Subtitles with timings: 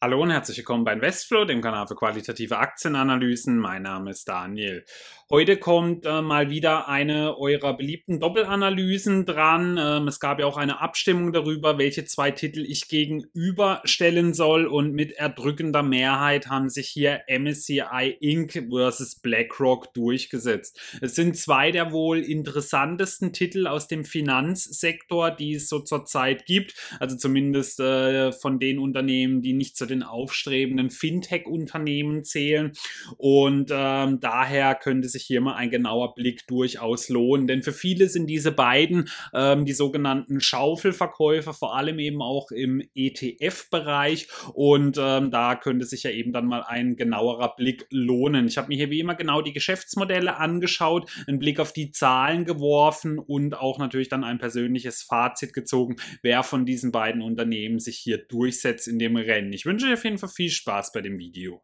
[0.00, 3.58] Hallo und herzlich willkommen bei Investflow, dem Kanal für qualitative Aktienanalysen.
[3.58, 4.84] Mein Name ist Daniel.
[5.28, 9.76] Heute kommt äh, mal wieder eine eurer beliebten Doppelanalysen dran.
[9.76, 14.94] Ähm, es gab ja auch eine Abstimmung darüber, welche zwei Titel ich gegenüberstellen soll und
[14.94, 18.68] mit erdrückender Mehrheit haben sich hier MSCI Inc.
[18.70, 20.80] versus BlackRock durchgesetzt.
[21.02, 26.74] Es sind zwei der wohl interessantesten Titel aus dem Finanzsektor, die es so zurzeit gibt.
[27.00, 32.72] Also zumindest äh, von den Unternehmen, die nicht zu den aufstrebenden Fintech-Unternehmen zählen.
[33.16, 37.46] Und ähm, daher könnte sich hier mal ein genauer Blick durchaus lohnen.
[37.46, 42.82] Denn für viele sind diese beiden, ähm, die sogenannten Schaufelverkäufer, vor allem eben auch im
[42.94, 44.28] ETF-Bereich.
[44.54, 48.46] Und ähm, da könnte sich ja eben dann mal ein genauerer Blick lohnen.
[48.46, 52.44] Ich habe mir hier wie immer genau die Geschäftsmodelle angeschaut, einen Blick auf die Zahlen
[52.44, 57.98] geworfen und auch natürlich dann ein persönliches Fazit gezogen, wer von diesen beiden Unternehmen sich
[57.98, 59.52] hier durchsetzt in dem Rennen.
[59.52, 61.62] Ich wünsche wünsche dir auf jeden Fall viel Spaß bei dem Video.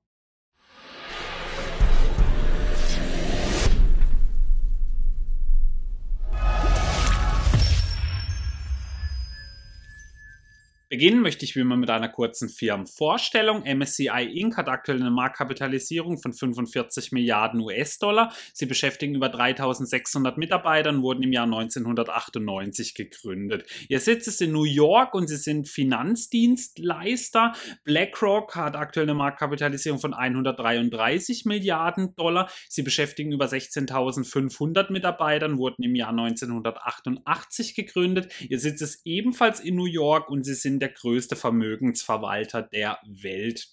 [10.90, 13.64] Beginnen möchte ich wie immer mit einer kurzen Firmenvorstellung.
[13.64, 14.56] MSCI Inc.
[14.58, 18.32] hat aktuell eine Marktkapitalisierung von 45 Milliarden US-Dollar.
[18.52, 23.64] Sie beschäftigen über 3600 Mitarbeiter und wurden im Jahr 1998 gegründet.
[23.88, 27.54] Ihr Sitz ist in New York und sie sind Finanzdienstleister.
[27.84, 32.50] BlackRock hat aktuell eine Marktkapitalisierung von 133 Milliarden Dollar.
[32.68, 38.30] Sie beschäftigen über 16.500 Mitarbeiter und wurden im Jahr 1988 gegründet.
[38.48, 43.68] Ihr Sitz ist ebenfalls in New York und sie sind der größte Vermögensverwalter der Welt.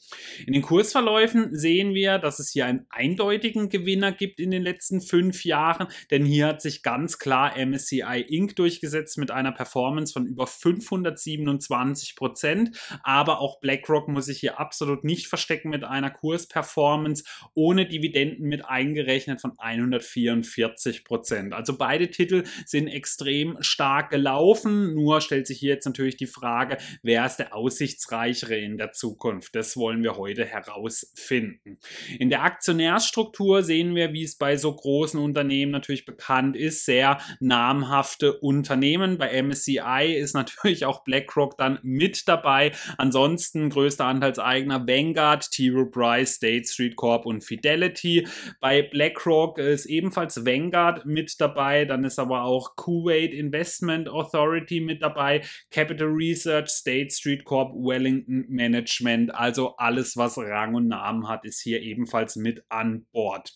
[0.45, 5.01] In den Kursverläufen sehen wir, dass es hier einen eindeutigen Gewinner gibt in den letzten
[5.01, 8.55] fünf Jahren, denn hier hat sich ganz klar MSCI Inc.
[8.55, 12.77] durchgesetzt mit einer Performance von über 527 Prozent.
[13.03, 18.65] Aber auch BlackRock muss sich hier absolut nicht verstecken mit einer Kursperformance ohne Dividenden mit
[18.65, 21.53] eingerechnet von 144 Prozent.
[21.53, 24.93] Also beide Titel sind extrem stark gelaufen.
[24.93, 29.55] Nur stellt sich hier jetzt natürlich die Frage, wer ist der aussichtsreichere in der Zukunft.
[29.55, 31.79] Das wollen wir heute herausfinden.
[32.19, 37.19] In der Aktionärsstruktur sehen wir, wie es bei so großen Unternehmen natürlich bekannt ist, sehr
[37.39, 39.17] namhafte Unternehmen.
[39.17, 42.71] Bei MSCI ist natürlich auch BlackRock dann mit dabei.
[42.97, 45.69] Ansonsten größter Anteilseigner Vanguard, T.
[45.69, 48.27] Rowe Price, State Street Corp und Fidelity.
[48.59, 51.85] Bei BlackRock ist ebenfalls Vanguard mit dabei.
[51.85, 58.45] Dann ist aber auch Kuwait Investment Authority mit dabei, Capital Research, State Street Corp, Wellington
[58.49, 63.53] Management, also alles, was Rang und Namen hat, ist hier ebenfalls mit an Bord.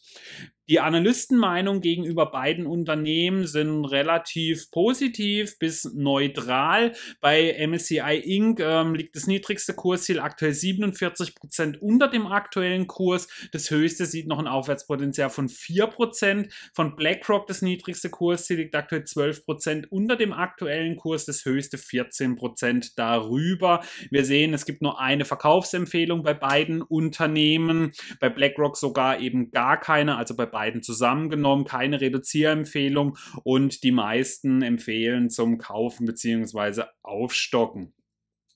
[0.68, 6.94] Die Analystenmeinung gegenüber beiden Unternehmen sind relativ positiv bis neutral.
[7.22, 8.60] Bei MSCI Inc.
[8.60, 13.28] Ähm, liegt das niedrigste Kursziel aktuell 47 Prozent unter dem aktuellen Kurs.
[13.52, 15.86] Das höchste sieht noch ein Aufwärtspotenzial von 4%.
[15.88, 16.52] Prozent.
[16.74, 21.78] Von BlackRock das niedrigste Kursziel liegt aktuell 12 Prozent unter dem aktuellen Kurs, das höchste
[21.78, 23.82] 14 Prozent darüber.
[24.12, 27.92] Wir sehen, es gibt nur eine Verkaufsempfehlung bei beiden Unternehmen.
[28.20, 34.62] Bei BlackRock sogar eben gar keine, also bei beiden zusammengenommen, keine Reduzierempfehlung und die meisten
[34.62, 36.84] empfehlen zum Kaufen bzw.
[37.02, 37.94] Aufstocken.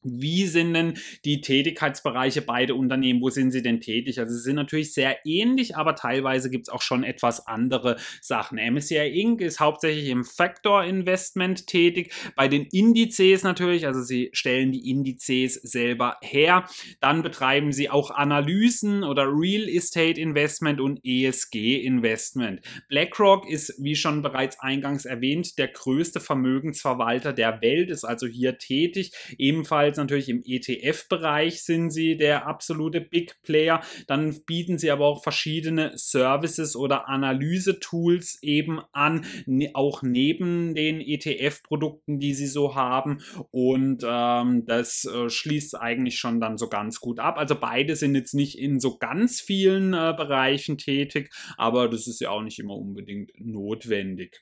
[0.02, 3.22] Wie sind denn die Tätigkeitsbereiche beider Unternehmen?
[3.22, 4.18] Wo sind sie denn tätig?
[4.20, 8.58] Also sie sind natürlich sehr ähnlich, aber teilweise gibt es auch schon etwas andere Sachen.
[8.58, 9.42] MSCI Inc.
[9.42, 12.14] ist hauptsächlich im Factor Investment tätig.
[12.38, 16.66] Bei den Indizes natürlich, also sie stellen die Indizes selber her.
[17.02, 22.62] Dann betreiben sie auch Analysen oder Real Estate Investment und ESG Investment.
[22.88, 28.58] BlackRock ist, wie schon bereits eingangs erwähnt, der größte Vermögensverwalter der Welt, ist also hier
[28.58, 29.12] tätig.
[29.38, 33.82] Ebenfalls Ebenfalls natürlich im ETF-Bereich sind sie der absolute Big Player.
[34.08, 41.02] Dann bieten sie aber auch verschiedene Services oder Analyse-Tools eben an, ne, auch neben den
[41.02, 43.22] ETF-Produkten, die sie so haben.
[43.50, 47.38] Und ähm, das äh, schließt eigentlich schon dann so ganz gut ab.
[47.38, 52.22] Also beide sind jetzt nicht in so ganz vielen äh, Bereichen tätig, aber das ist
[52.22, 54.42] ja auch nicht immer unbedingt notwendig.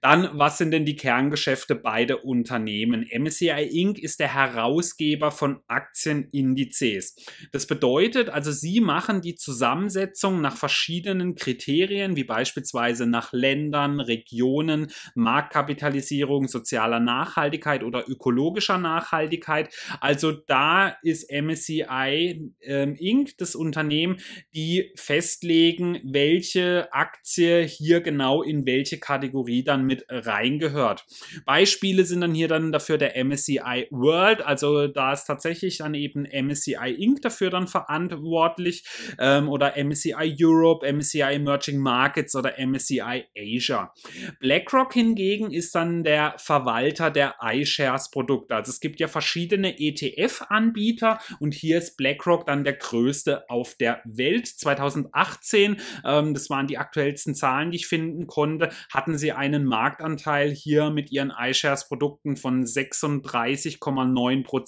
[0.00, 3.06] Dann, was sind denn die Kerngeschäfte beider Unternehmen?
[3.12, 3.98] MSCI Inc.
[3.98, 7.16] ist der Heraus Herausgeber von Aktienindizes.
[7.52, 14.90] Das bedeutet also, sie machen die Zusammensetzung nach verschiedenen Kriterien, wie beispielsweise nach Ländern, Regionen,
[15.14, 19.68] Marktkapitalisierung, sozialer Nachhaltigkeit oder ökologischer Nachhaltigkeit.
[20.00, 23.36] Also da ist MSCI äh, Inc.
[23.36, 24.18] das Unternehmen,
[24.54, 31.04] die festlegen, welche Aktie hier genau in welche Kategorie dann mit reingehört.
[31.44, 35.94] Beispiele sind dann hier dann dafür der MSCI World, also Also da ist tatsächlich dann
[35.94, 37.22] eben MSCI Inc.
[37.22, 38.84] dafür dann verantwortlich
[39.18, 43.92] ähm, oder MSCI Europe, MSCI Emerging Markets oder MSCI Asia.
[44.40, 48.54] BlackRock hingegen ist dann der Verwalter der iShares Produkte.
[48.54, 54.00] Also es gibt ja verschiedene ETF-Anbieter und hier ist BlackRock dann der größte auf der
[54.04, 54.46] Welt.
[54.46, 60.50] 2018, ähm, das waren die aktuellsten Zahlen, die ich finden konnte, hatten sie einen Marktanteil
[60.50, 64.59] hier mit ihren iShares Produkten von 36,9 Prozent.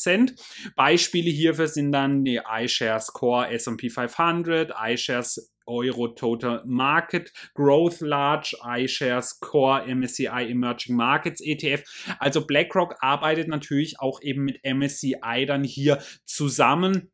[0.76, 8.56] Beispiele hierfür sind dann die iShares Core S&P 500, iShares Euro Total Market Growth Large
[8.64, 11.84] iShares Core MSCI Emerging Markets ETF.
[12.18, 17.12] Also BlackRock arbeitet natürlich auch eben mit MSCI dann hier zusammen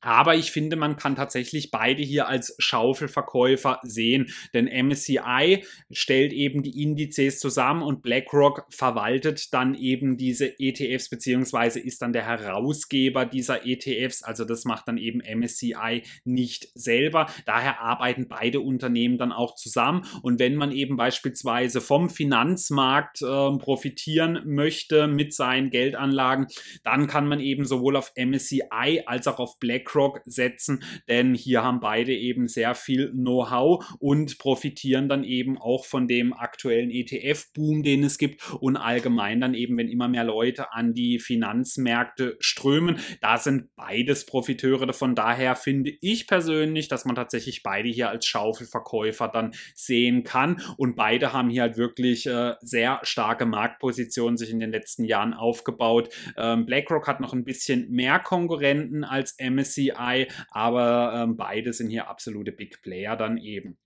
[0.00, 6.62] aber ich finde, man kann tatsächlich beide hier als Schaufelverkäufer sehen, denn MSCI stellt eben
[6.62, 13.26] die Indizes zusammen und BlackRock verwaltet dann eben diese ETFs beziehungsweise ist dann der Herausgeber
[13.26, 14.22] dieser ETFs.
[14.22, 17.26] Also das macht dann eben MSCI nicht selber.
[17.44, 20.06] Daher arbeiten beide Unternehmen dann auch zusammen.
[20.22, 23.26] Und wenn man eben beispielsweise vom Finanzmarkt äh,
[23.58, 26.46] profitieren möchte mit seinen Geldanlagen,
[26.84, 31.62] dann kann man eben sowohl auf MSCI als auch auf BlackRock BlackRock setzen, denn hier
[31.62, 37.82] haben beide eben sehr viel Know-how und profitieren dann eben auch von dem aktuellen ETF-Boom,
[37.82, 42.98] den es gibt und allgemein dann eben, wenn immer mehr Leute an die Finanzmärkte strömen.
[43.20, 45.14] Da sind beides Profiteure davon.
[45.14, 50.96] Daher finde ich persönlich, dass man tatsächlich beide hier als Schaufelverkäufer dann sehen kann und
[50.96, 56.10] beide haben hier halt wirklich äh, sehr starke Marktpositionen sich in den letzten Jahren aufgebaut.
[56.36, 61.90] Ähm, BlackRock hat noch ein bisschen mehr Konkurrenten als MSCI MSCI, aber ähm, beide sind
[61.90, 63.78] hier absolute Big Player dann eben.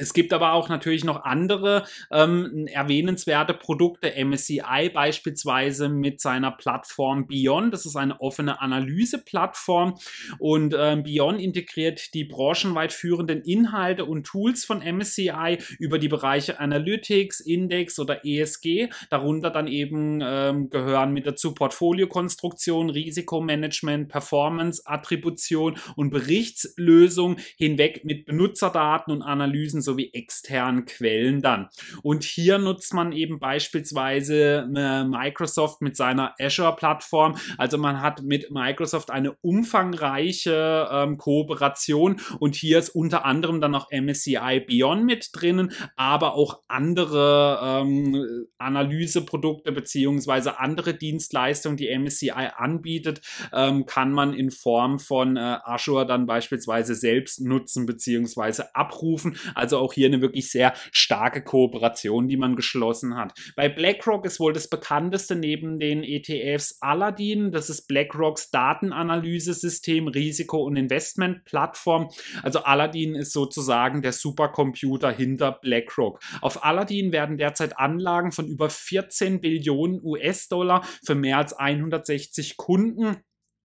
[0.00, 4.12] Es gibt aber auch natürlich noch andere ähm, erwähnenswerte Produkte.
[4.24, 7.74] MSCI beispielsweise mit seiner Plattform Beyond.
[7.74, 9.98] Das ist eine offene Analyseplattform
[10.38, 16.58] und ähm, Beyond integriert die branchenweit führenden Inhalte und Tools von MSCI über die Bereiche
[16.58, 18.88] Analytics, Index oder ESG.
[19.10, 28.24] Darunter dann eben ähm, gehören mit dazu Portfoliokonstruktion, Risikomanagement, Performance, Attribution und Berichtslösung hinweg mit
[28.24, 31.68] Benutzerdaten und Analysen sowie externen Quellen dann.
[32.02, 37.36] Und hier nutzt man eben beispielsweise äh, Microsoft mit seiner Azure-Plattform.
[37.58, 43.72] Also man hat mit Microsoft eine umfangreiche ähm, Kooperation und hier ist unter anderem dann
[43.72, 52.30] noch MSCI Beyond mit drinnen, aber auch andere ähm, Analyseprodukte beziehungsweise andere Dienstleistungen, die MSCI
[52.30, 53.22] anbietet,
[53.52, 59.36] ähm, kann man in Form von äh, Azure dann beispielsweise selbst nutzen beziehungsweise abrufen.
[59.54, 63.32] Also auch hier eine wirklich sehr starke Kooperation, die man geschlossen hat.
[63.56, 67.52] Bei BlackRock ist wohl das bekannteste neben den ETFs Aladdin.
[67.52, 72.10] Das ist BlackRocks Datenanalyse-System, Risiko- und Investmentplattform.
[72.42, 76.20] Also Aladdin ist sozusagen der Supercomputer hinter BlackRock.
[76.40, 83.16] Auf Aladdin werden derzeit Anlagen von über 14 Billionen US-Dollar für mehr als 160 Kunden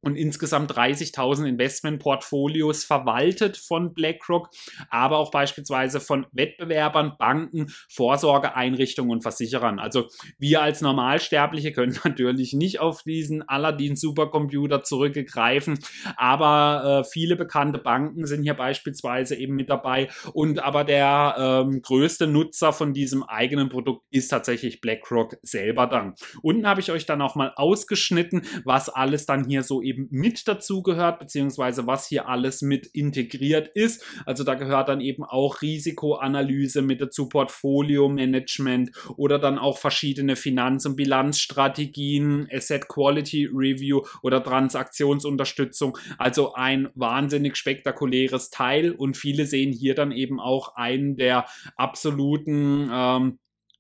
[0.06, 4.50] und insgesamt 30.000 Investmentportfolios verwaltet von BlackRock,
[4.92, 9.80] aber auch beispielsweise von Wettbewerbern, Banken, Vorsorgeeinrichtungen und Versicherern.
[9.80, 10.08] Also
[10.38, 15.80] wir als Normalsterbliche können natürlich nicht auf diesen Aladdin Supercomputer zurückgreifen,
[16.18, 21.82] aber äh, viele bekannte Banken sind hier beispielsweise eben mit dabei und aber der ähm,
[21.82, 26.14] größte Nutzer von diesem eigenen Produkt ist tatsächlich BlackRock selber dann.
[26.44, 30.08] Unten habe ich euch dann auch mal ausgeschnitten, was alles dann hier so eben eben
[30.12, 34.04] mit dazu gehört, beziehungsweise was hier alles mit integriert ist.
[34.26, 40.86] Also da gehört dann eben auch Risikoanalyse mit dazu, Portfolio-Management oder dann auch verschiedene Finanz-
[40.86, 45.98] und Bilanzstrategien, Asset Quality Review oder Transaktionsunterstützung.
[46.18, 51.46] Also ein wahnsinnig spektakuläres Teil und viele sehen hier dann eben auch einen der
[51.78, 53.40] absoluten ähm,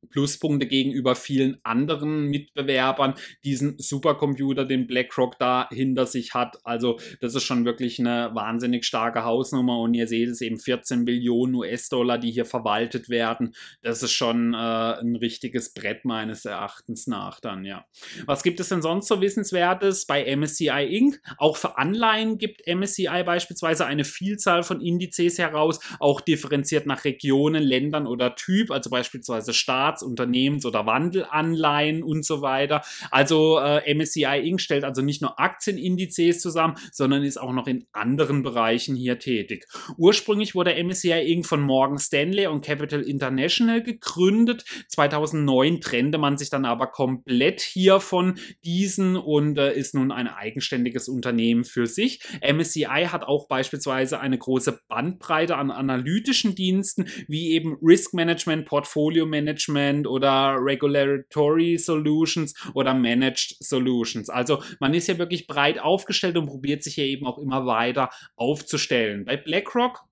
[0.09, 6.57] Pluspunkte gegenüber vielen anderen Mitbewerbern, diesen Supercomputer, den BlackRock da hinter sich hat.
[6.63, 11.05] Also das ist schon wirklich eine wahnsinnig starke Hausnummer und ihr seht es eben 14
[11.05, 13.53] Billionen US-Dollar, die hier verwaltet werden.
[13.81, 17.85] Das ist schon äh, ein richtiges Brett meines Erachtens nach dann, ja.
[18.25, 21.19] Was gibt es denn sonst so Wissenswertes bei MSCI Inc?
[21.37, 27.63] Auch für Anleihen gibt MSCI beispielsweise eine Vielzahl von Indizes heraus, auch differenziert nach Regionen,
[27.63, 32.81] Ländern oder Typ, also beispielsweise Staat Staatsunternehmens- oder Wandelanleihen und so weiter.
[33.11, 34.61] Also äh, MSCI Inc.
[34.61, 39.65] stellt also nicht nur Aktienindizes zusammen, sondern ist auch noch in anderen Bereichen hier tätig.
[39.97, 41.45] Ursprünglich wurde MSCI Inc.
[41.45, 44.65] von Morgan Stanley und Capital International gegründet.
[44.89, 50.27] 2009 trennte man sich dann aber komplett hier von diesen und äh, ist nun ein
[50.27, 52.19] eigenständiges Unternehmen für sich.
[52.41, 59.25] MSCI hat auch beispielsweise eine große Bandbreite an analytischen Diensten, wie eben Risk Management, Portfolio
[59.25, 59.74] Management
[60.07, 64.29] oder Regulatory Solutions oder Managed Solutions.
[64.29, 68.09] Also man ist ja wirklich breit aufgestellt und probiert sich hier eben auch immer weiter
[68.35, 69.25] aufzustellen.
[69.25, 70.03] Bei BlackRock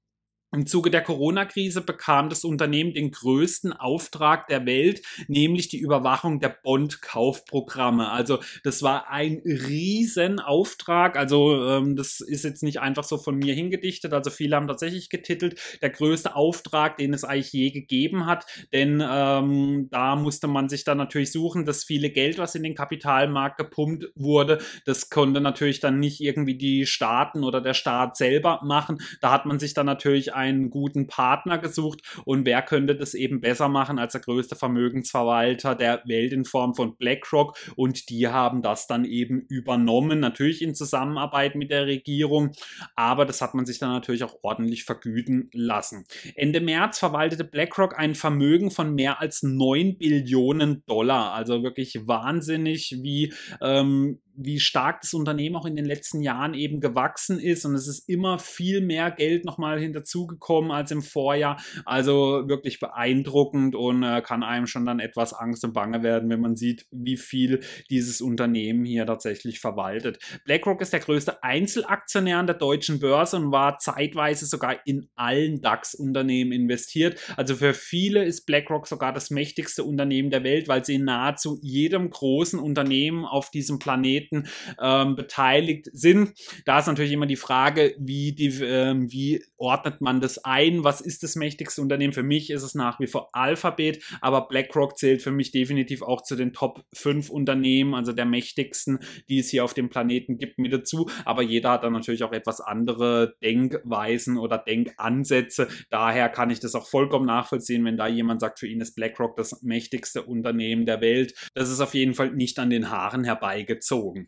[0.54, 6.40] im Zuge der Corona-Krise bekam das Unternehmen den größten Auftrag der Welt, nämlich die Überwachung
[6.40, 8.10] der Bond-Kaufprogramme.
[8.10, 11.18] Also das war ein Riesenauftrag.
[11.18, 14.14] Also ähm, das ist jetzt nicht einfach so von mir hingedichtet.
[14.14, 18.46] Also viele haben tatsächlich getitelt, der größte Auftrag, den es eigentlich je gegeben hat.
[18.72, 22.76] Denn ähm, da musste man sich dann natürlich suchen, das viele Geld, was in den
[22.76, 28.60] Kapitalmarkt gepumpt wurde, das konnte natürlich dann nicht irgendwie die Staaten oder der Staat selber
[28.64, 29.02] machen.
[29.22, 33.42] Da hat man sich dann natürlich einen guten Partner gesucht und wer könnte das eben
[33.42, 38.62] besser machen als der größte Vermögensverwalter der Welt in Form von BlackRock und die haben
[38.62, 42.52] das dann eben übernommen, natürlich in Zusammenarbeit mit der Regierung,
[42.96, 46.06] aber das hat man sich dann natürlich auch ordentlich vergüten lassen.
[46.36, 52.98] Ende März verwaltete BlackRock ein Vermögen von mehr als 9 Billionen Dollar, also wirklich wahnsinnig,
[53.02, 57.76] wie ähm, wie stark das Unternehmen auch in den letzten Jahren eben gewachsen ist und
[57.76, 61.62] es ist immer viel mehr Geld nochmal hinterzugekommen als im Vorjahr.
[61.86, 66.42] Also wirklich beeindruckend und äh, kann einem schon dann etwas Angst und Bange werden, wenn
[66.42, 70.20] man sieht, wie viel dieses Unternehmen hier tatsächlich verwaltet.
[70.46, 75.62] BlackRock ist der größte Einzelaktionär an der deutschen Börse und war zeitweise sogar in allen
[75.62, 77.20] DAX-Unternehmen investiert.
[77.38, 81.60] Also für viele ist BlackRock sogar das mächtigste Unternehmen der Welt, weil sie in nahezu
[81.62, 84.48] jedem großen Unternehmen auf diesem Planeten Planeten
[84.82, 86.34] ähm, beteiligt sind.
[86.66, 90.84] Da ist natürlich immer die Frage, wie, die, ähm, wie ordnet man das ein?
[90.84, 92.14] Was ist das mächtigste Unternehmen?
[92.14, 96.22] Für mich ist es nach wie vor Alphabet, aber BlackRock zählt für mich definitiv auch
[96.22, 99.00] zu den Top 5 Unternehmen, also der mächtigsten,
[99.30, 101.10] die es hier auf dem Planeten gibt, mit dazu.
[101.26, 105.68] Aber jeder hat dann natürlich auch etwas andere Denkweisen oder Denkansätze.
[105.90, 109.36] Daher kann ich das auch vollkommen nachvollziehen, wenn da jemand sagt, für ihn ist BlackRock
[109.36, 111.34] das mächtigste Unternehmen der Welt.
[111.54, 114.28] Das ist auf jeden Fall nicht an den Haaren herbeigezogen gezogen.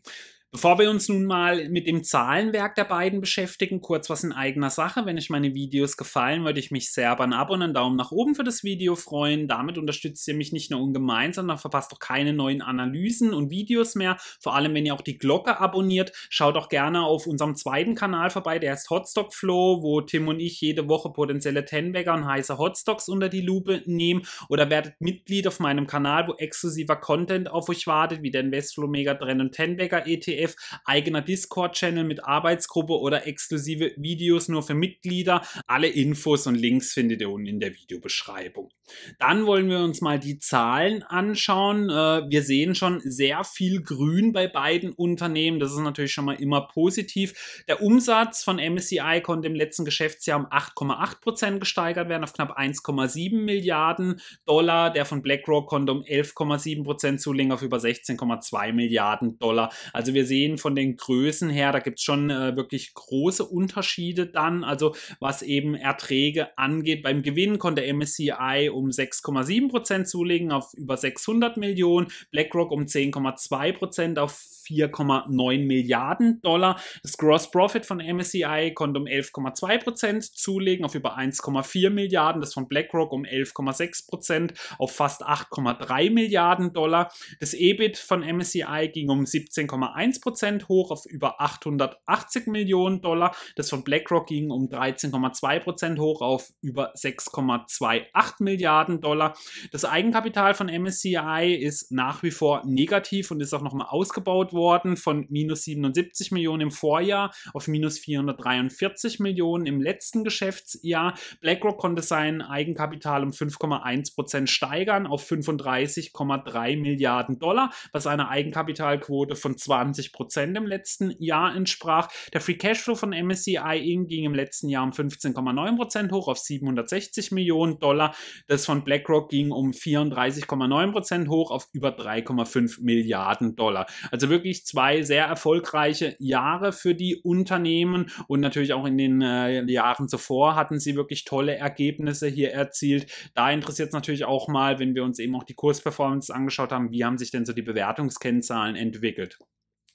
[0.56, 4.70] Bevor wir uns nun mal mit dem Zahlenwerk der beiden beschäftigen, kurz was in eigener
[4.70, 5.04] Sache.
[5.04, 7.94] Wenn euch meine Videos gefallen, würde ich mich sehr über ein Abo und einen Daumen
[7.94, 9.48] nach oben für das Video freuen.
[9.48, 13.96] Damit unterstützt ihr mich nicht nur ungemein, sondern verpasst auch keine neuen Analysen und Videos
[13.96, 14.16] mehr.
[14.40, 16.12] Vor allem, wenn ihr auch die Glocke abonniert.
[16.30, 20.40] Schaut auch gerne auf unserem zweiten Kanal vorbei, der heißt Hotstock Flow, wo Tim und
[20.40, 24.22] ich jede Woche potenzielle Tenbagger und heiße Hotstocks unter die Lupe nehmen.
[24.48, 28.86] Oder werdet Mitglied auf meinem Kanal, wo exklusiver Content auf euch wartet, wie der Investflow
[28.86, 35.42] Megatrend und Tenbagger ETF ETF, eigener Discord-Channel mit Arbeitsgruppe oder exklusive Videos nur für Mitglieder.
[35.66, 38.70] Alle Infos und Links findet ihr unten in der Videobeschreibung.
[39.18, 41.90] Dann wollen wir uns mal die Zahlen anschauen.
[41.90, 45.58] Äh, wir sehen schon sehr viel Grün bei beiden Unternehmen.
[45.58, 47.64] Das ist natürlich schon mal immer positiv.
[47.68, 52.58] Der Umsatz von MSCI konnte im letzten Geschäftsjahr um 8,8 Prozent gesteigert werden auf knapp
[52.58, 54.92] 1,7 Milliarden Dollar.
[54.92, 59.72] Der von BlackRock konnte um 11,7 Prozent zulegen auf über 16,2 Milliarden Dollar.
[59.92, 64.26] Also wir sehen von den Größen her, da gibt es schon äh, wirklich große Unterschiede
[64.26, 64.64] dann.
[64.64, 67.02] Also was eben Erträge angeht.
[67.02, 73.72] Beim Gewinn konnte MSCI um 6,7 Prozent zulegen auf über 600 Millionen, BlackRock um 10,2
[73.72, 76.80] Prozent auf 4,9 Milliarden Dollar.
[77.02, 82.40] Das Gross Profit von MSCI konnte um 11,2 Prozent zulegen auf über 1,4 Milliarden.
[82.40, 87.12] Das von BlackRock um 11,6 Prozent auf fast 8,3 Milliarden Dollar.
[87.40, 93.34] Das EBIT von MSCI ging um 17,1 Prozent hoch auf über 880 Millionen Dollar.
[93.56, 99.36] Das von BlackRock ging um 13,2 Prozent hoch auf über 6,28 Milliarden Dollar.
[99.72, 104.96] Das Eigenkapital von MSCI ist nach wie vor negativ und ist auch nochmal ausgebaut worden
[104.96, 111.14] von minus 77 Millionen im Vorjahr auf minus 443 Millionen im letzten Geschäftsjahr.
[111.40, 119.36] BlackRock konnte sein Eigenkapital um 5,1 Prozent steigern auf 35,3 Milliarden Dollar, was eine Eigenkapitalquote
[119.36, 122.08] von 20 40 Prozent im letzten Jahr entsprach.
[122.32, 124.08] Der Free Cashflow von MSCI Inc.
[124.08, 128.14] ging im letzten Jahr um 15,9 Prozent hoch auf 760 Millionen Dollar.
[128.46, 133.86] Das von BlackRock ging um 34,9 Prozent hoch auf über 3,5 Milliarden Dollar.
[134.10, 139.62] Also wirklich zwei sehr erfolgreiche Jahre für die Unternehmen und natürlich auch in den äh,
[139.70, 143.06] Jahren zuvor hatten sie wirklich tolle Ergebnisse hier erzielt.
[143.34, 146.90] Da interessiert es natürlich auch mal, wenn wir uns eben auch die Kursperformance angeschaut haben,
[146.90, 149.38] wie haben sich denn so die Bewertungskennzahlen entwickelt.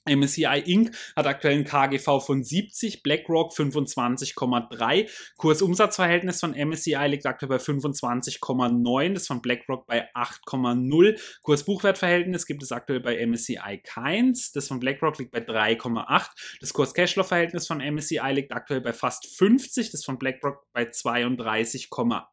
[0.04, 0.90] MSCI Inc.
[1.14, 5.08] hat aktuell ein KGV von 70, BlackRock 25,3.
[5.36, 11.20] Kursumsatzverhältnis von MSCI liegt aktuell bei 25,9, das von BlackRock bei 8,0.
[11.42, 16.30] Kursbuchwertverhältnis gibt es aktuell bei MSCI keins, das von BlackRock liegt bei 3,8.
[16.60, 22.24] Das Kurs-Cashflow-Verhältnis von MSCI liegt aktuell bei fast 50, das von BlackRock bei 32,8.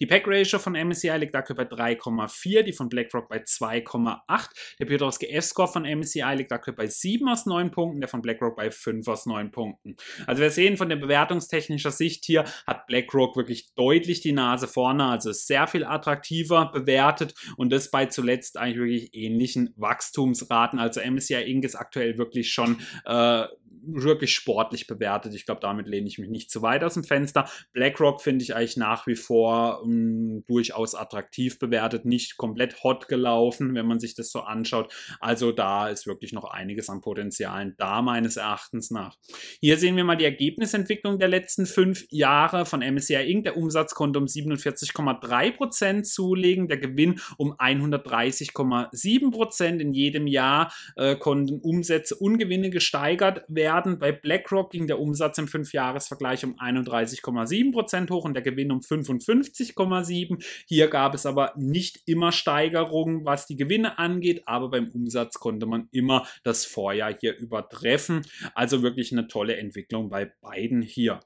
[0.00, 4.48] Die Pack-Ratio von MSCI liegt aktuell bei 3,4, die von BlackRock bei 2,8.
[4.78, 8.56] Der Piotrowski F-Score von MSCI liegt aktuell bei 7 aus 9 Punkten, der von BlackRock
[8.56, 9.96] bei 5 aus 9 Punkten.
[10.26, 15.04] Also wir sehen von der bewertungstechnischer Sicht hier hat BlackRock wirklich deutlich die Nase vorne,
[15.04, 20.78] also sehr viel attraktiver bewertet und das bei zuletzt eigentlich wirklich ähnlichen Wachstumsraten.
[20.78, 21.64] Also MSCI Inc.
[21.64, 23.44] ist aktuell wirklich schon äh,
[23.86, 25.34] wirklich sportlich bewertet.
[25.34, 27.48] Ich glaube, damit lehne ich mich nicht zu weit aus dem Fenster.
[27.72, 33.74] BlackRock finde ich eigentlich nach wie vor um, durchaus attraktiv bewertet, nicht komplett hot gelaufen,
[33.74, 34.92] wenn man sich das so anschaut.
[35.20, 39.16] Also da ist wirklich noch einiges an Potenzialen da, meines Erachtens nach.
[39.60, 43.44] Hier sehen wir mal die Ergebnisentwicklung der letzten fünf Jahre von MSCI Inc.
[43.44, 51.60] Der Umsatz konnte um 47,3% zulegen, der Gewinn um 130,7% In jedem Jahr äh, konnten
[51.60, 53.98] Umsätze und Gewinne gesteigert werden Milliarden.
[53.98, 58.80] Bei BlackRock ging der Umsatz im Fünfjahresvergleich um 31,7 Prozent hoch und der Gewinn um
[58.80, 60.44] 55,7.
[60.66, 65.66] Hier gab es aber nicht immer Steigerungen, was die Gewinne angeht, aber beim Umsatz konnte
[65.66, 68.22] man immer das Vorjahr hier übertreffen.
[68.54, 71.20] Also wirklich eine tolle Entwicklung bei beiden hier.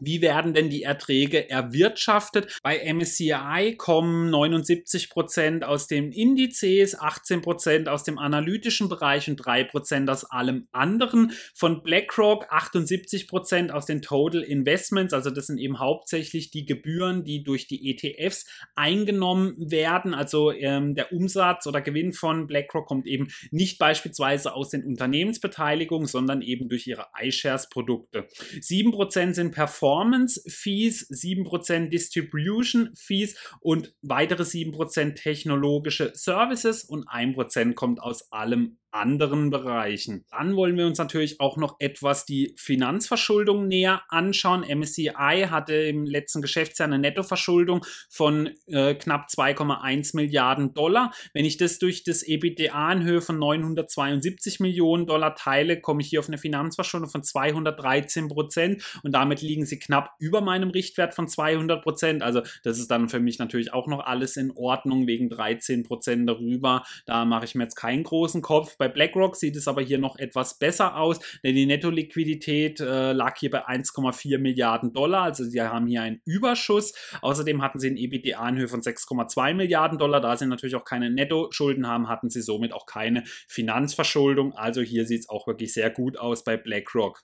[0.00, 2.58] Wie werden denn die Erträge erwirtschaftet?
[2.62, 9.36] Bei MSCI kommen 79 Prozent aus den Indizes, 18 Prozent aus dem analytischen Bereich und
[9.36, 11.32] 3 Prozent aus allem anderen.
[11.54, 17.24] Von BlackRock 78 Prozent aus den Total Investments, also das sind eben hauptsächlich die Gebühren,
[17.24, 20.14] die durch die ETFs eingenommen werden.
[20.14, 26.06] Also ähm, der Umsatz oder Gewinn von BlackRock kommt eben nicht beispielsweise aus den Unternehmensbeteiligungen,
[26.06, 28.28] sondern eben durch ihre iShares-Produkte.
[28.60, 37.72] 7% sind Performance Performance Fees, 7% Distribution Fees und weitere 7% technologische Services und 1%
[37.72, 40.24] kommt aus allem anderen Bereichen.
[40.30, 44.64] Dann wollen wir uns natürlich auch noch etwas die Finanzverschuldung näher anschauen.
[44.68, 51.12] MSCI hatte im letzten Geschäftsjahr eine Nettoverschuldung von äh, knapp 2,1 Milliarden Dollar.
[51.32, 56.08] Wenn ich das durch das EBITDA in Höhe von 972 Millionen Dollar teile, komme ich
[56.08, 61.14] hier auf eine Finanzverschuldung von 213 Prozent und damit liegen sie knapp über meinem Richtwert
[61.14, 62.22] von 200 Prozent.
[62.22, 66.28] Also das ist dann für mich natürlich auch noch alles in Ordnung wegen 13 Prozent
[66.28, 66.84] darüber.
[67.06, 68.76] Da mache ich mir jetzt keinen großen Kopf.
[68.76, 73.38] Bei BlackRock sieht es aber hier noch etwas besser aus, denn die Netto-Liquidität äh, lag
[73.38, 75.22] hier bei 1,4 Milliarden Dollar.
[75.22, 76.94] Also sie haben hier einen Überschuss.
[77.22, 80.20] Außerdem hatten sie ein EBITDA in Höhe von 6,2 Milliarden Dollar.
[80.20, 84.54] Da sie natürlich auch keine Netto-Schulden haben, hatten sie somit auch keine Finanzverschuldung.
[84.54, 87.22] Also hier sieht es auch wirklich sehr gut aus bei BlackRock.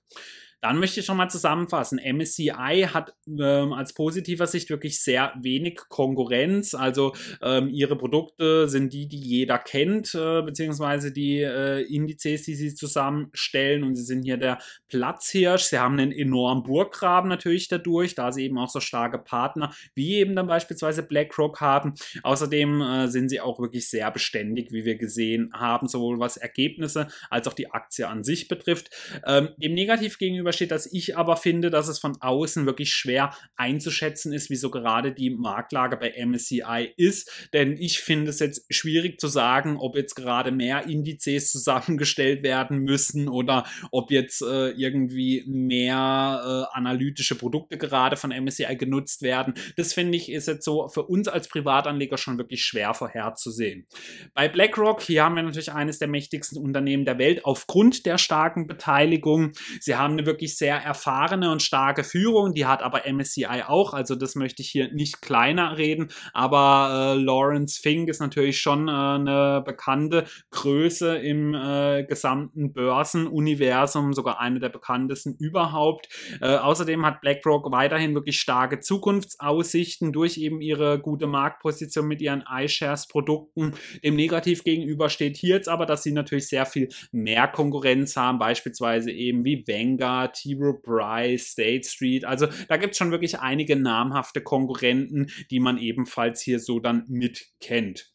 [0.65, 2.01] Dann möchte ich schon mal zusammenfassen.
[2.03, 6.73] MSCI hat ähm, als positiver Sicht wirklich sehr wenig Konkurrenz.
[6.73, 12.55] Also ähm, ihre Produkte sind die, die jeder kennt, äh, beziehungsweise die äh, Indizes, die
[12.55, 13.85] sie zusammenstellen.
[13.85, 14.57] Und sie sind hier der
[14.89, 15.65] Platzhirsch.
[15.65, 20.15] Sie haben einen enormen Burggraben natürlich dadurch, da sie eben auch so starke Partner wie
[20.15, 21.93] eben dann beispielsweise BlackRock haben.
[22.23, 27.09] Außerdem äh, sind sie auch wirklich sehr beständig, wie wir gesehen haben, sowohl was Ergebnisse
[27.29, 28.89] als auch die Aktie an sich betrifft.
[29.27, 33.35] Ähm, dem negativ gegenüber steht, dass ich aber finde, dass es von außen wirklich schwer
[33.57, 37.49] einzuschätzen ist, wieso gerade die Marktlage bei MSCI ist.
[37.53, 42.79] Denn ich finde es jetzt schwierig zu sagen, ob jetzt gerade mehr Indizes zusammengestellt werden
[42.79, 49.55] müssen oder ob jetzt äh, irgendwie mehr äh, analytische Produkte gerade von MSCI genutzt werden.
[49.77, 53.87] Das finde ich ist jetzt so für uns als Privatanleger schon wirklich schwer vorherzusehen.
[54.35, 58.67] Bei BlackRock, hier haben wir natürlich eines der mächtigsten Unternehmen der Welt aufgrund der starken
[58.67, 59.53] Beteiligung.
[59.81, 64.17] Sie haben eine wirklich sehr erfahrene und starke Führung, die hat aber MSCI auch, also
[64.17, 68.91] das möchte ich hier nicht kleiner reden, aber äh, Lawrence Fink ist natürlich schon äh,
[68.91, 76.09] eine bekannte Größe im äh, gesamten Börsenuniversum, sogar eine der bekanntesten überhaupt.
[76.41, 82.43] Äh, außerdem hat BlackRock weiterhin wirklich starke Zukunftsaussichten durch eben ihre gute Marktposition mit ihren
[82.51, 83.75] iShares-Produkten.
[84.03, 88.39] Dem negativ gegenüber steht hier jetzt aber, dass sie natürlich sehr viel mehr Konkurrenz haben,
[88.39, 90.55] beispielsweise eben wie Vanguard, T.
[90.55, 92.25] Rowe Price, State Street.
[92.25, 97.05] Also da gibt es schon wirklich einige namhafte Konkurrenten, die man ebenfalls hier so dann
[97.09, 98.14] mit kennt.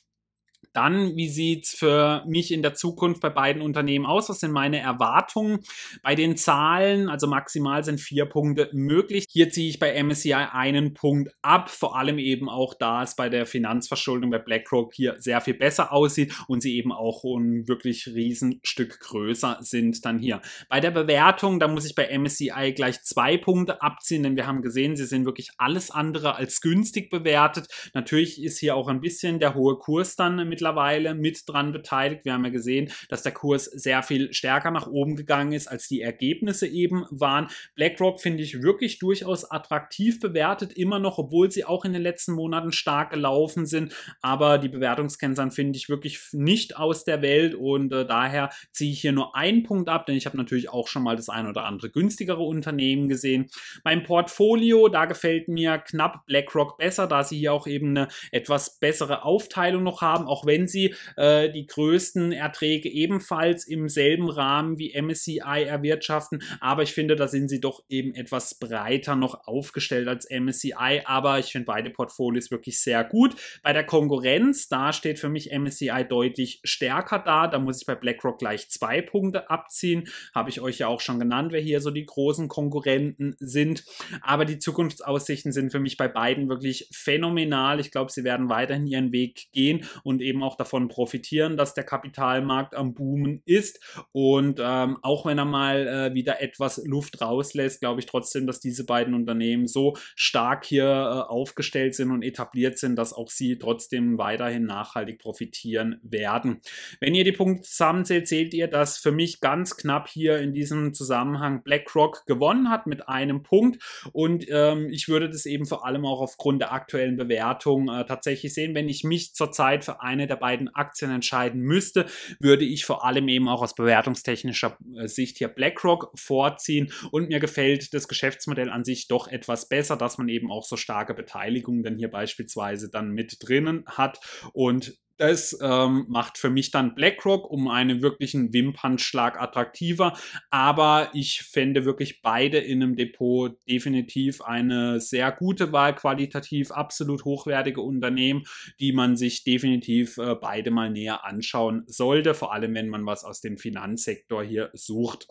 [0.79, 4.29] Dann, wie sieht es für mich in der Zukunft bei beiden Unternehmen aus?
[4.29, 5.59] Was sind meine Erwartungen
[6.03, 7.09] bei den Zahlen?
[7.09, 9.25] Also maximal sind vier Punkte möglich.
[9.29, 13.27] Hier ziehe ich bei MSCI einen Punkt ab, vor allem eben auch da es bei
[13.27, 18.07] der Finanzverschuldung bei BlackRock hier sehr viel besser aussieht und sie eben auch ein wirklich
[18.07, 20.41] Riesenstück größer sind dann hier.
[20.69, 24.61] Bei der Bewertung, da muss ich bei MSCI gleich zwei Punkte abziehen, denn wir haben
[24.61, 27.67] gesehen, sie sind wirklich alles andere als günstig bewertet.
[27.93, 32.25] Natürlich ist hier auch ein bisschen der hohe Kurs dann mit mittlerweile mit dran beteiligt.
[32.25, 35.87] Wir haben ja gesehen, dass der Kurs sehr viel stärker nach oben gegangen ist, als
[35.87, 37.47] die Ergebnisse eben waren.
[37.75, 42.33] BlackRock finde ich wirklich durchaus attraktiv bewertet, immer noch, obwohl sie auch in den letzten
[42.33, 43.95] Monaten stark gelaufen sind.
[44.21, 49.01] Aber die Bewertungskennzahlen finde ich wirklich nicht aus der Welt und äh, daher ziehe ich
[49.01, 51.65] hier nur einen Punkt ab, denn ich habe natürlich auch schon mal das ein oder
[51.65, 53.49] andere günstigere Unternehmen gesehen.
[53.83, 58.79] Beim Portfolio, da gefällt mir knapp BlackRock besser, da sie hier auch eben eine etwas
[58.79, 64.79] bessere Aufteilung noch haben, auch wenn sie äh, die größten Erträge ebenfalls im selben Rahmen
[64.79, 66.41] wie MSCI erwirtschaften.
[66.59, 71.03] Aber ich finde, da sind sie doch eben etwas breiter noch aufgestellt als MSCI.
[71.05, 73.35] Aber ich finde beide Portfolios wirklich sehr gut.
[73.61, 77.47] Bei der Konkurrenz, da steht für mich MSCI deutlich stärker da.
[77.47, 80.07] Da muss ich bei BlackRock gleich zwei Punkte abziehen.
[80.33, 83.83] Habe ich euch ja auch schon genannt, wer hier so die großen Konkurrenten sind.
[84.21, 87.79] Aber die Zukunftsaussichten sind für mich bei beiden wirklich phänomenal.
[87.79, 91.73] Ich glaube, sie werden weiterhin ihren Weg gehen und eben eben auch davon profitieren, dass
[91.73, 93.79] der Kapitalmarkt am Boomen ist.
[94.11, 98.59] Und ähm, auch wenn er mal äh, wieder etwas Luft rauslässt, glaube ich trotzdem, dass
[98.59, 103.57] diese beiden Unternehmen so stark hier äh, aufgestellt sind und etabliert sind, dass auch sie
[103.57, 106.61] trotzdem weiterhin nachhaltig profitieren werden.
[106.99, 110.93] Wenn ihr die Punkte zusammenzählt, seht ihr, dass für mich ganz knapp hier in diesem
[110.93, 113.83] Zusammenhang BlackRock gewonnen hat mit einem Punkt.
[114.13, 118.53] Und ähm, ich würde das eben vor allem auch aufgrund der aktuellen Bewertung äh, tatsächlich
[118.53, 122.05] sehen, wenn ich mich zurzeit für eine der beiden Aktien entscheiden müsste,
[122.39, 126.91] würde ich vor allem eben auch aus bewertungstechnischer äh, Sicht hier BlackRock vorziehen.
[127.11, 130.77] Und mir gefällt das Geschäftsmodell an sich doch etwas besser, dass man eben auch so
[130.77, 134.19] starke Beteiligungen dann hier beispielsweise dann mit drinnen hat.
[134.53, 140.17] Und das ähm, macht für mich dann BlackRock um einen wirklichen Wimpernschlag attraktiver.
[140.49, 147.25] Aber ich fände wirklich beide in einem Depot definitiv eine sehr gute Wahl, qualitativ absolut
[147.25, 148.43] hochwertige Unternehmen,
[148.79, 152.33] die man sich definitiv äh, beide mal näher anschauen sollte.
[152.33, 155.27] Vor allem, wenn man was aus dem Finanzsektor hier sucht.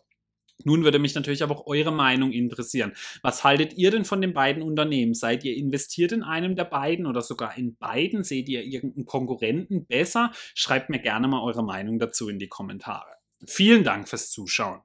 [0.64, 2.92] Nun würde mich natürlich aber auch eure Meinung interessieren.
[3.22, 5.14] Was haltet ihr denn von den beiden Unternehmen?
[5.14, 8.24] Seid ihr investiert in einem der beiden oder sogar in beiden?
[8.24, 10.32] Seht ihr irgendeinen Konkurrenten besser?
[10.54, 13.06] Schreibt mir gerne mal eure Meinung dazu in die Kommentare.
[13.46, 14.80] Vielen Dank fürs Zuschauen.